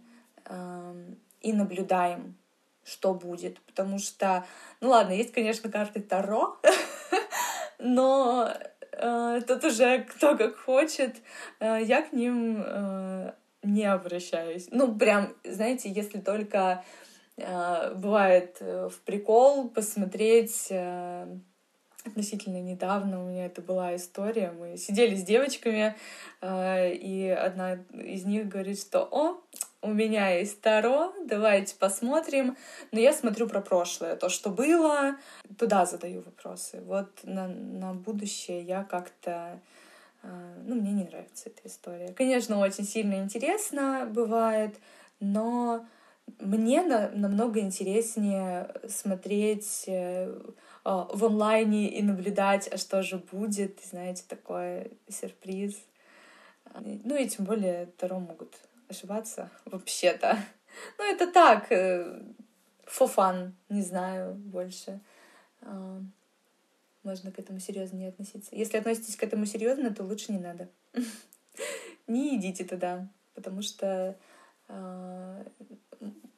и 1.43 1.53
наблюдаем, 1.53 2.35
что 2.83 3.13
будет. 3.13 3.59
Потому 3.61 3.99
что, 3.99 4.45
ну 4.81 4.89
ладно, 4.89 5.11
есть, 5.11 5.33
конечно, 5.33 5.69
карты 5.69 6.01
Таро, 6.01 6.57
но 7.79 8.51
э, 8.91 9.41
тут 9.47 9.63
уже 9.63 9.99
кто 10.03 10.37
как 10.37 10.57
хочет. 10.57 11.17
Э, 11.59 11.79
я 11.81 12.01
к 12.01 12.13
ним 12.13 12.63
э, 12.65 13.33
не 13.61 13.85
обращаюсь. 13.85 14.67
Ну, 14.71 14.95
прям, 14.95 15.33
знаете, 15.43 15.89
если 15.89 16.19
только 16.19 16.57
э, 16.57 17.12
бывает 17.37 18.57
э, 18.59 18.89
в 18.89 18.99
прикол 19.01 19.69
посмотреть 19.69 20.67
э, 20.69 21.25
относительно 22.05 22.61
недавно 22.61 23.23
у 23.23 23.29
меня 23.29 23.45
это 23.45 23.61
была 23.61 23.95
история. 23.95 24.51
Мы 24.51 24.77
сидели 24.77 25.15
с 25.15 25.23
девочками, 25.23 25.95
э, 26.41 26.93
и 26.93 27.29
одна 27.29 27.79
из 27.93 28.25
них 28.25 28.47
говорит, 28.47 28.79
что 28.79 29.07
«О, 29.11 29.41
у 29.81 29.93
меня 29.93 30.29
есть 30.29 30.61
Таро, 30.61 31.13
давайте 31.25 31.75
посмотрим». 31.75 32.57
Но 32.91 32.99
я 32.99 33.13
смотрю 33.13 33.47
про 33.47 33.61
прошлое, 33.61 34.15
то, 34.15 34.29
что 34.29 34.49
было, 34.49 35.15
туда 35.57 35.85
задаю 35.85 36.21
вопросы. 36.21 36.81
Вот 36.85 37.09
на, 37.23 37.47
на 37.47 37.93
будущее 37.93 38.61
я 38.61 38.83
как-то... 38.83 39.59
Э, 40.23 40.27
ну, 40.65 40.75
мне 40.75 40.91
не 40.91 41.03
нравится 41.05 41.49
эта 41.49 41.67
история. 41.67 42.13
Конечно, 42.13 42.59
очень 42.59 42.85
сильно 42.85 43.15
интересно 43.15 44.07
бывает, 44.11 44.75
но 45.19 45.85
мне 46.39 46.81
на, 46.81 47.09
намного 47.09 47.59
интереснее 47.59 48.73
смотреть 48.87 49.85
э, 49.87 50.33
а, 50.83 51.07
в 51.13 51.23
онлайне 51.25 51.89
и 51.89 52.01
наблюдать, 52.01 52.67
а 52.71 52.77
что 52.77 53.01
же 53.01 53.17
будет, 53.17 53.79
знаете, 53.83 54.23
такой 54.27 54.97
сюрприз. 55.09 55.75
Ну 56.75 57.15
и 57.15 57.27
тем 57.27 57.45
более 57.45 57.87
Таро 57.97 58.19
могут 58.19 58.55
ошибаться 58.87 59.49
вообще-то. 59.65 60.37
Ну 60.97 61.03
это 61.03 61.31
так, 61.31 61.71
э, 61.71 62.19
не 63.69 63.83
знаю, 63.83 64.33
больше. 64.33 64.99
А, 65.61 66.01
можно 67.03 67.31
к 67.31 67.37
этому 67.37 67.59
серьезно 67.59 67.97
не 67.97 68.07
относиться. 68.07 68.55
Если 68.55 68.77
относитесь 68.77 69.15
к 69.15 69.23
этому 69.23 69.45
серьезно, 69.45 69.93
то 69.93 70.03
лучше 70.03 70.31
не 70.31 70.39
надо. 70.39 70.69
Не 72.07 72.35
идите 72.35 72.65
туда, 72.65 73.07
потому 73.33 73.61
что 73.61 74.17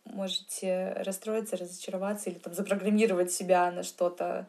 можете 0.06 0.94
расстроиться, 1.06 1.58
разочароваться 1.58 2.30
или 2.30 2.40
там 2.40 2.54
запрограммировать 2.54 3.32
себя 3.32 3.72
на 3.72 3.84
что-то 3.84 4.48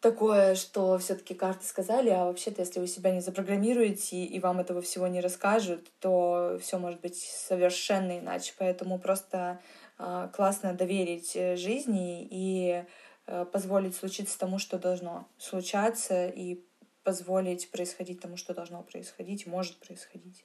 такое, 0.00 0.54
что 0.54 0.98
все-таки 0.98 1.34
карты 1.34 1.64
сказали, 1.64 2.10
а 2.10 2.26
вообще-то, 2.26 2.62
если 2.62 2.80
вы 2.80 2.86
себя 2.86 3.10
не 3.10 3.20
запрограммируете 3.20 4.24
и 4.24 4.38
вам 4.40 4.60
этого 4.60 4.80
всего 4.80 5.06
не 5.06 5.20
расскажут, 5.20 5.90
то 6.00 6.58
все 6.62 6.78
может 6.78 7.00
быть 7.00 7.16
совершенно 7.16 8.18
иначе. 8.18 8.52
Поэтому 8.58 8.98
просто 8.98 9.60
э, 9.98 10.28
классно 10.32 10.74
доверить 10.74 11.34
э, 11.34 11.56
жизни 11.56 12.26
и 12.30 12.84
э, 13.26 13.44
позволить 13.46 13.96
случиться 13.96 14.38
тому, 14.38 14.58
что 14.58 14.78
должно 14.78 15.26
случаться, 15.38 16.28
и 16.28 16.64
позволить 17.02 17.70
происходить 17.70 18.20
тому, 18.20 18.36
что 18.36 18.54
должно 18.54 18.82
происходить, 18.82 19.46
может 19.46 19.76
происходить. 19.78 20.44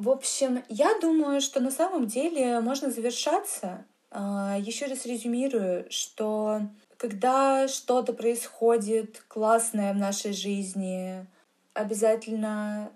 В 0.00 0.08
общем, 0.08 0.64
я 0.70 0.98
думаю, 0.98 1.42
что 1.42 1.60
на 1.60 1.70
самом 1.70 2.06
деле 2.06 2.58
можно 2.60 2.90
завершаться. 2.90 3.84
А, 4.10 4.56
Еще 4.58 4.86
раз 4.86 5.04
резюмирую, 5.04 5.84
что 5.90 6.62
когда 6.96 7.68
что-то 7.68 8.14
происходит 8.14 9.22
классное 9.28 9.92
в 9.92 9.98
нашей 9.98 10.32
жизни, 10.32 11.26
обязательно 11.74 12.90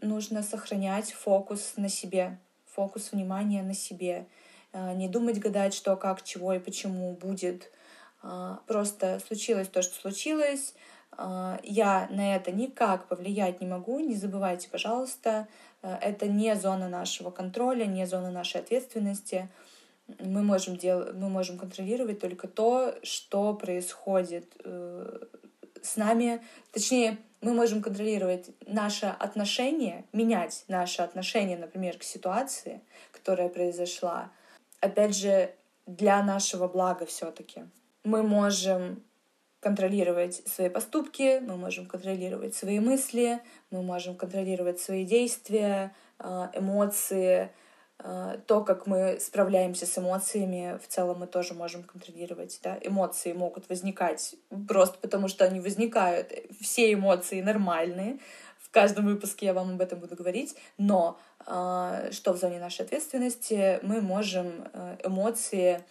нужно 0.00 0.42
сохранять 0.42 1.12
фокус 1.12 1.74
на 1.76 1.88
себе, 1.88 2.36
фокус 2.66 3.12
внимания 3.12 3.62
на 3.62 3.74
себе. 3.74 4.26
А, 4.72 4.92
не 4.92 5.08
думать, 5.08 5.38
гадать, 5.38 5.72
что, 5.72 5.94
как, 5.94 6.24
чего 6.24 6.52
и 6.52 6.58
почему 6.58 7.12
будет. 7.12 7.70
А, 8.24 8.58
просто 8.66 9.20
случилось 9.24 9.68
то, 9.68 9.82
что 9.82 9.94
случилось. 10.00 10.74
Я 11.62 12.08
на 12.10 12.36
это 12.36 12.52
никак 12.52 13.06
повлиять 13.08 13.60
не 13.60 13.66
могу. 13.66 14.00
Не 14.00 14.14
забывайте, 14.14 14.68
пожалуйста, 14.68 15.46
Э, 15.84 15.98
это 16.00 16.26
не 16.26 16.56
зона 16.56 16.88
нашего 16.88 17.30
контроля, 17.30 17.84
не 17.84 18.06
зона 18.06 18.30
нашей 18.30 18.60
ответственности. 18.60 19.48
Мы 20.18 20.42
можем, 20.42 20.76
дел... 20.76 21.12
мы 21.14 21.28
можем 21.28 21.58
контролировать 21.58 22.18
только 22.20 22.48
то, 22.48 22.94
что 23.02 23.54
происходит 23.54 24.46
э, 24.64 25.18
с 25.82 25.96
нами. 25.96 26.42
Точнее, 26.72 27.18
мы 27.40 27.52
можем 27.52 27.82
контролировать 27.82 28.50
наше 28.66 29.06
отношение, 29.06 30.04
менять 30.12 30.64
наше 30.68 31.02
отношение, 31.02 31.58
например, 31.58 31.98
к 31.98 32.02
ситуации, 32.02 32.80
которая 33.12 33.48
произошла. 33.48 34.30
Опять 34.80 35.16
же, 35.16 35.54
для 35.86 36.22
нашего 36.22 36.66
блага 36.66 37.04
все-таки. 37.04 37.64
Мы 38.04 38.22
можем 38.22 39.02
контролировать 39.64 40.46
свои 40.46 40.68
поступки, 40.68 41.40
мы 41.40 41.56
можем 41.56 41.86
контролировать 41.86 42.54
свои 42.54 42.80
мысли, 42.80 43.40
мы 43.70 43.82
можем 43.82 44.14
контролировать 44.14 44.78
свои 44.78 45.06
действия, 45.06 45.94
а, 46.18 46.50
эмоции, 46.52 47.48
а, 47.98 48.36
то, 48.46 48.60
как 48.62 48.86
мы 48.86 49.18
справляемся 49.18 49.86
с 49.86 49.96
эмоциями, 49.96 50.78
в 50.84 50.86
целом 50.86 51.20
мы 51.20 51.26
тоже 51.26 51.54
можем 51.54 51.82
контролировать. 51.82 52.60
Да? 52.62 52.78
Эмоции 52.82 53.32
могут 53.32 53.70
возникать 53.70 54.34
просто 54.68 54.98
потому, 54.98 55.28
что 55.28 55.46
они 55.46 55.60
возникают. 55.60 56.30
Все 56.60 56.92
эмоции 56.92 57.40
нормальные. 57.40 58.18
В 58.58 58.70
каждом 58.70 59.06
выпуске 59.06 59.46
я 59.46 59.54
вам 59.54 59.70
об 59.70 59.80
этом 59.80 59.98
буду 59.98 60.14
говорить. 60.14 60.56
Но 60.76 61.18
а, 61.46 62.10
что 62.12 62.34
в 62.34 62.36
зоне 62.36 62.58
нашей 62.58 62.82
ответственности, 62.82 63.78
мы 63.82 64.02
можем 64.02 64.68
эмоции 65.02 65.82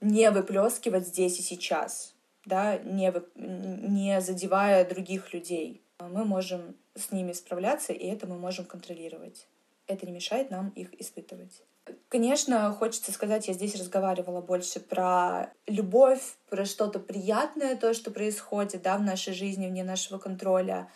не 0.00 0.28
выплескивать 0.32 1.06
здесь 1.06 1.38
и 1.38 1.42
сейчас 1.42 2.13
да, 2.44 2.78
не, 2.78 3.12
не 3.34 4.20
задевая 4.20 4.88
других 4.88 5.32
людей. 5.32 5.82
Мы 5.98 6.24
можем 6.24 6.76
с 6.94 7.12
ними 7.12 7.32
справляться, 7.32 7.92
и 7.92 8.06
это 8.06 8.26
мы 8.26 8.38
можем 8.38 8.64
контролировать. 8.64 9.46
Это 9.86 10.06
не 10.06 10.12
мешает 10.12 10.50
нам 10.50 10.70
их 10.70 10.98
испытывать. 11.00 11.62
Конечно, 12.08 12.72
хочется 12.72 13.12
сказать, 13.12 13.48
я 13.48 13.54
здесь 13.54 13.76
разговаривала 13.76 14.40
больше 14.40 14.80
про 14.80 15.52
любовь, 15.66 16.36
про 16.48 16.64
что-то 16.64 16.98
приятное, 16.98 17.76
то, 17.76 17.92
что 17.92 18.10
происходит 18.10 18.82
да, 18.82 18.96
в 18.96 19.02
нашей 19.02 19.34
жизни, 19.34 19.66
вне 19.66 19.84
нашего 19.84 20.18
контроля. 20.18 20.90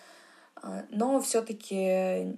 Но 0.90 1.20
все-таки 1.20 2.36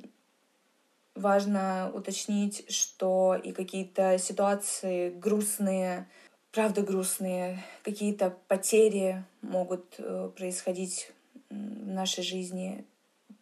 важно 1.14 1.92
уточнить, 1.94 2.64
что 2.73 3.37
и 3.37 3.53
какие-то 3.53 4.18
ситуации 4.18 5.11
грустные, 5.11 6.09
правда 6.53 6.83
грустные, 6.83 7.63
какие-то 7.83 8.37
потери 8.49 9.25
могут 9.43 9.95
э, 9.99 10.31
происходить 10.37 11.13
в 11.49 11.55
нашей 11.89 12.23
жизни 12.23 12.85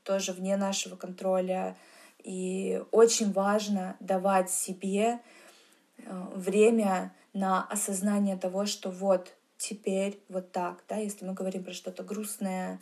тоже 0.03 0.33
вне 0.33 0.57
нашего 0.57 0.97
контроля. 0.97 1.77
И 2.23 2.83
очень 2.90 3.33
важно 3.33 3.97
давать 4.01 4.51
себе 4.51 5.21
э, 5.99 6.27
время 6.35 7.14
на 7.33 7.64
осознание 7.64 8.37
того, 8.37 8.66
что 8.66 8.90
вот 8.90 9.35
теперь 9.57 10.21
вот 10.29 10.53
так, 10.53 10.85
да, 10.88 10.97
если 10.97 11.25
мы 11.25 11.35
говорим 11.35 11.64
про 11.64 11.73
что-то 11.73 12.03
грустное, 12.03 12.81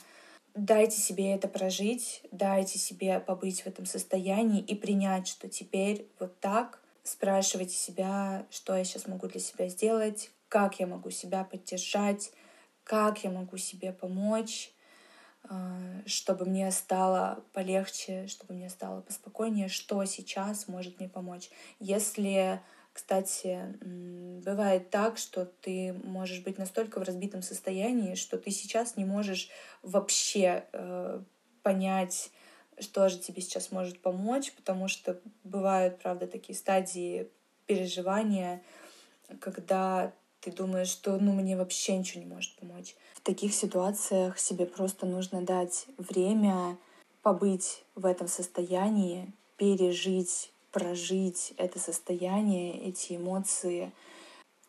дайте 0.54 1.00
себе 1.00 1.32
это 1.32 1.48
прожить, 1.48 2.22
дайте 2.32 2.78
себе 2.78 3.20
побыть 3.20 3.62
в 3.62 3.66
этом 3.66 3.86
состоянии 3.86 4.60
и 4.60 4.74
принять, 4.74 5.28
что 5.28 5.48
теперь 5.48 6.06
вот 6.18 6.38
так, 6.40 6.80
спрашивайте 7.06 7.74
себя, 7.74 8.46
что 8.50 8.76
я 8.76 8.84
сейчас 8.84 9.06
могу 9.06 9.28
для 9.28 9.40
себя 9.40 9.68
сделать, 9.68 10.30
как 10.48 10.80
я 10.80 10.86
могу 10.86 11.10
себя 11.10 11.44
поддержать, 11.44 12.32
как 12.84 13.24
я 13.24 13.30
могу 13.30 13.56
себе 13.56 13.92
помочь, 13.92 14.72
а, 15.44 16.02
чтобы 16.06 16.44
мне 16.44 16.70
стало 16.70 17.44
полегче, 17.52 18.26
чтобы 18.26 18.54
мне 18.54 18.68
стало 18.68 19.00
поспокойнее, 19.02 19.68
что 19.68 20.04
сейчас 20.04 20.68
может 20.68 20.98
мне 20.98 21.08
помочь. 21.08 21.50
Если, 21.78 22.60
кстати, 22.92 23.76
бывает 24.44 24.90
так, 24.90 25.18
что 25.18 25.44
ты 25.46 25.92
можешь 25.92 26.42
быть 26.42 26.58
настолько 26.58 26.98
в 26.98 27.04
разбитом 27.04 27.42
состоянии, 27.42 28.14
что 28.14 28.38
ты 28.38 28.50
сейчас 28.50 28.96
не 28.96 29.04
можешь 29.04 29.48
вообще 29.82 30.64
э, 30.72 31.22
понять, 31.62 32.30
что 32.78 33.08
же 33.08 33.18
тебе 33.18 33.42
сейчас 33.42 33.70
может 33.72 34.00
помочь, 34.00 34.52
потому 34.52 34.88
что 34.88 35.18
бывают, 35.44 35.98
правда, 35.98 36.26
такие 36.26 36.56
стадии 36.56 37.28
переживания, 37.66 38.62
когда 39.40 40.12
ты 40.40 40.52
думаешь, 40.52 40.88
что 40.88 41.18
ну, 41.18 41.32
мне 41.32 41.56
вообще 41.56 41.96
ничего 41.96 42.22
не 42.22 42.28
может 42.28 42.54
помочь. 42.56 42.94
В 43.14 43.20
таких 43.22 43.54
ситуациях 43.54 44.38
себе 44.38 44.66
просто 44.66 45.06
нужно 45.06 45.42
дать 45.42 45.86
время 45.98 46.78
побыть 47.22 47.82
в 47.96 48.06
этом 48.06 48.28
состоянии, 48.28 49.32
пережить, 49.56 50.52
прожить 50.70 51.54
это 51.56 51.78
состояние, 51.78 52.80
эти 52.88 53.16
эмоции, 53.16 53.92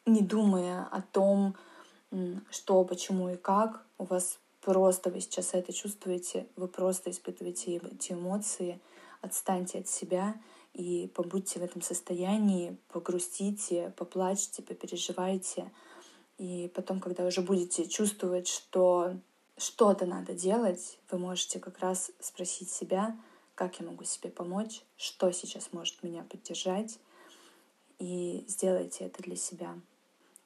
не 0.05 0.21
думая 0.21 0.87
о 0.91 1.01
том, 1.01 1.55
что, 2.49 2.83
почему 2.83 3.29
и 3.29 3.35
как. 3.35 3.85
У 3.97 4.05
вас 4.05 4.39
просто 4.67 5.09
вы 5.09 5.21
сейчас 5.21 5.53
это 5.53 5.71
чувствуете, 5.71 6.45
вы 6.57 6.67
просто 6.67 7.09
испытываете 7.09 7.77
эти 7.77 8.11
эмоции. 8.11 8.81
Отстаньте 9.21 9.79
от 9.79 9.87
себя 9.87 10.35
и 10.73 11.09
побудьте 11.15 11.59
в 11.59 11.63
этом 11.63 11.81
состоянии, 11.81 12.75
погрустите, 12.89 13.93
поплачьте, 13.95 14.61
попереживайте. 14.61 15.71
И 16.37 16.69
потом, 16.75 16.99
когда 16.99 17.25
уже 17.25 17.41
будете 17.41 17.87
чувствовать, 17.87 18.49
что 18.49 19.15
что-то 19.55 20.05
надо 20.05 20.33
делать, 20.33 20.99
вы 21.11 21.17
можете 21.17 21.59
как 21.61 21.79
раз 21.79 22.11
спросить 22.19 22.69
себя, 22.69 23.17
как 23.55 23.79
я 23.79 23.85
могу 23.85 24.03
себе 24.03 24.29
помочь, 24.29 24.81
что 24.97 25.31
сейчас 25.31 25.71
может 25.71 26.03
меня 26.03 26.23
поддержать, 26.23 26.99
и 27.99 28.43
сделайте 28.49 29.05
это 29.05 29.23
для 29.23 29.37
себя. 29.37 29.79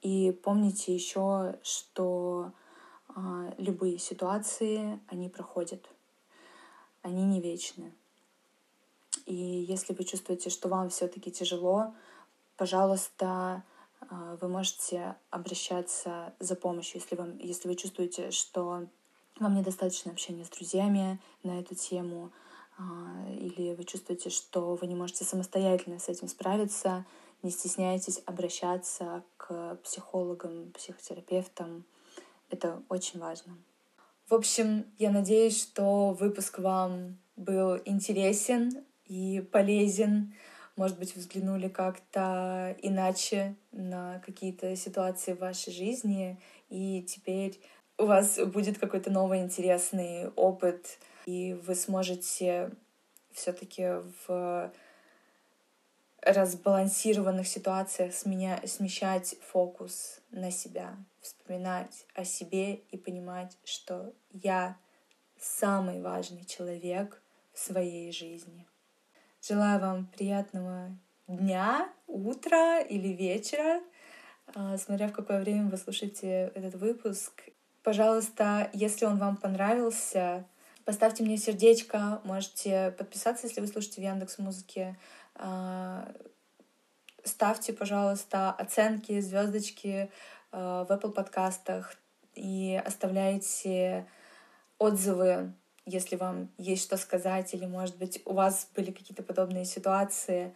И 0.04 0.32
помните 0.44 0.94
еще, 0.94 1.58
что 1.64 2.54
любые 3.58 3.98
ситуации, 3.98 5.00
они 5.08 5.30
проходят, 5.30 5.86
они 7.02 7.24
не 7.26 7.42
вечны. 7.42 7.92
И 9.26 9.36
если 9.36 9.94
вы 9.94 10.04
чувствуете, 10.04 10.50
что 10.50 10.70
вам 10.70 10.90
все-таки 10.90 11.32
тяжело, 11.32 11.94
пожалуйста, 12.58 13.64
э, 14.02 14.38
вы 14.40 14.48
можете 14.48 15.16
обращаться 15.30 16.34
за 16.40 16.56
помощью, 16.56 17.02
если, 17.02 17.16
вам, 17.16 17.38
если 17.38 17.68
вы 17.68 17.76
чувствуете, 17.76 18.32
что 18.32 18.88
вам 19.40 19.56
недостаточно 19.56 20.12
общения 20.12 20.46
с 20.46 20.50
друзьями 20.50 21.20
на 21.44 21.60
эту 21.60 21.76
тему, 21.76 22.32
э, 22.78 22.84
или 23.38 23.74
вы 23.74 23.84
чувствуете, 23.84 24.30
что 24.30 24.76
вы 24.76 24.88
не 24.88 24.96
можете 24.96 25.24
самостоятельно 25.24 26.00
с 26.00 26.10
этим 26.10 26.28
справиться, 26.28 27.06
не 27.44 27.52
стесняйтесь 27.52 28.22
обращаться 28.26 29.24
к 29.38 29.78
психологам, 29.84 30.72
психотерапевтам. 30.74 31.84
Это 32.52 32.84
очень 32.90 33.20
важно. 33.20 33.58
В 34.30 34.34
общем, 34.34 34.86
я 35.00 35.10
надеюсь, 35.10 35.60
что 35.60 36.12
выпуск 36.12 36.60
вам 36.60 37.18
был 37.38 37.78
интересен 37.86 38.86
и 39.06 39.42
полезен. 39.52 40.34
Может 40.76 41.00
быть, 41.00 41.16
взглянули 41.16 41.70
как-то 41.70 42.76
иначе 42.82 43.56
на 43.72 44.20
какие-то 44.26 44.76
ситуации 44.76 45.34
в 45.34 45.40
вашей 45.40 45.74
жизни, 45.74 46.40
и 46.70 47.04
теперь 47.04 47.60
у 47.98 48.06
вас 48.06 48.38
будет 48.38 48.80
какой-то 48.80 49.12
новый 49.12 49.42
интересный 49.42 50.30
опыт, 50.36 51.00
и 51.26 51.54
вы 51.66 51.76
сможете 51.76 52.72
все-таки 53.32 54.02
в 54.28 54.72
разбалансированных 56.22 57.48
ситуациях 57.48 58.14
сменя... 58.14 58.62
смещать 58.66 59.36
фокус 59.52 60.22
на 60.30 60.52
себя, 60.52 60.96
вспоминать 61.22 62.06
о 62.14 62.24
себе 62.24 62.76
и 62.76 62.98
понимать, 62.98 63.58
что 63.64 64.14
я 64.32 64.78
самый 65.40 66.02
важный 66.02 66.46
человек 66.46 67.22
в 67.54 67.60
своей 67.60 68.12
жизни. 68.12 68.68
Желаю 69.42 69.80
вам 69.80 70.06
приятного 70.06 70.96
дня, 71.28 71.92
утра 72.08 72.80
или 72.80 73.08
вечера, 73.10 73.82
а, 74.54 74.78
смотря 74.78 75.08
в 75.08 75.14
какое 75.14 75.42
время 75.42 75.70
вы 75.70 75.78
слушаете 75.78 76.52
этот 76.54 76.76
выпуск. 76.76 77.50
Пожалуйста, 77.84 78.70
если 78.74 79.06
он 79.06 79.18
вам 79.18 79.38
понравился, 79.38 80.46
поставьте 80.86 81.24
мне 81.24 81.38
сердечко, 81.38 82.22
можете 82.24 82.92
подписаться, 82.98 83.48
если 83.48 83.62
вы 83.62 83.68
слушаете 83.68 84.02
в 84.02 84.04
Яндекс 84.04 84.38
Музыке, 84.38 84.98
ставьте, 87.24 87.74
пожалуйста, 87.74 88.52
оценки, 88.52 89.20
звездочки 89.20 90.10
а, 90.52 90.86
в 90.86 90.92
Apple 90.92 91.12
подкастах 91.12 91.96
и 92.36 92.82
оставляйте 92.86 94.08
отзывы, 94.78 95.54
если 95.86 96.16
вам 96.16 96.50
есть 96.58 96.84
что 96.84 96.98
сказать, 96.98 97.54
или, 97.54 97.66
может 97.66 97.98
быть, 97.98 98.22
у 98.26 98.34
вас 98.34 98.70
были 98.76 98.92
какие-то 98.92 99.24
подобные 99.24 99.66
ситуации, 99.66 100.56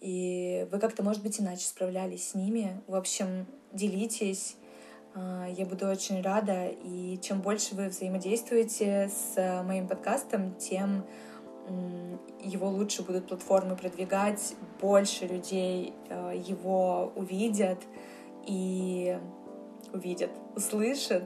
и 0.00 0.68
вы 0.70 0.78
как-то, 0.78 1.02
может 1.02 1.22
быть, 1.22 1.40
иначе 1.40 1.64
справлялись 1.64 2.30
с 2.30 2.34
ними. 2.34 2.82
В 2.86 2.94
общем, 2.94 3.46
делитесь. 3.72 4.56
А, 5.14 5.46
я 5.48 5.64
буду 5.64 5.86
очень 5.86 6.20
рада, 6.20 6.68
и 6.68 7.18
чем 7.22 7.40
больше 7.40 7.74
вы 7.74 7.88
взаимодействуете 7.88 9.08
с 9.08 9.62
моим 9.64 9.88
подкастом, 9.88 10.54
тем 10.56 11.06
его 12.40 12.68
лучше 12.68 13.02
будут 13.02 13.26
платформы 13.26 13.76
продвигать, 13.76 14.54
больше 14.80 15.26
людей 15.26 15.94
э, 16.08 16.34
его 16.46 17.12
увидят 17.16 17.78
и 18.46 19.18
увидят, 19.92 20.30
услышат. 20.54 21.24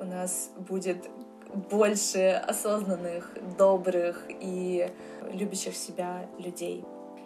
У 0.00 0.04
нас 0.04 0.50
будет 0.56 1.08
больше 1.54 2.42
осознанных, 2.46 3.32
добрых 3.56 4.26
и 4.28 4.90
любящих 5.32 5.76
себя 5.76 6.26
людей. 6.38 6.84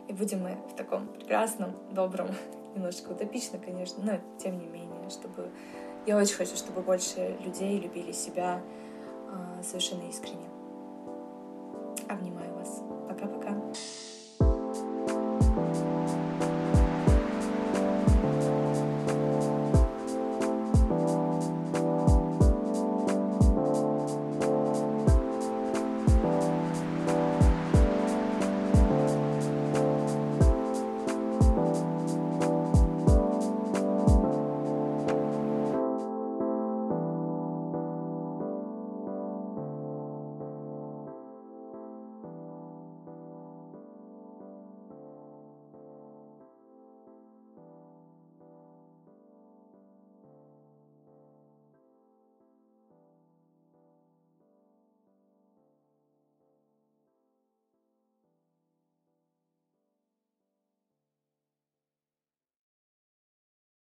И 0.08 0.12
будем 0.12 0.42
мы 0.42 0.58
в 0.70 0.76
таком 0.76 1.08
прекрасном, 1.08 1.74
добром, 1.92 2.28
немножечко 2.74 3.10
утопично, 3.10 3.58
конечно, 3.58 4.02
но 4.04 4.18
тем 4.38 4.58
не 4.58 4.66
менее, 4.66 5.08
чтобы... 5.10 5.50
Я 6.06 6.16
очень 6.16 6.36
хочу, 6.36 6.56
чтобы 6.56 6.80
больше 6.80 7.36
людей 7.44 7.78
любили 7.78 8.12
себя 8.12 8.60
э, 9.28 9.62
совершенно 9.62 10.08
искренне. 10.08 10.48
Обнимаю. 12.08 12.49
Пока-пока. 13.20 13.89